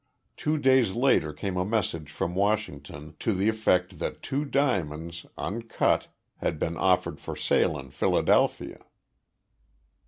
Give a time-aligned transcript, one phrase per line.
[0.35, 6.07] Two days later came a message from Washington to the effect that two diamonds, uncut,
[6.37, 8.79] had been offered for sale in Philadelphia.